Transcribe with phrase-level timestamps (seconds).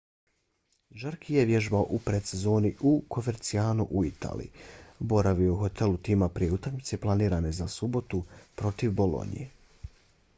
[1.01, 4.65] jarque je vježbao u predsezoni u covercianu u italiji.
[5.13, 8.23] boravio je u hotelu tima prije utakmice planirane za subotu
[8.63, 9.47] protiv bolonje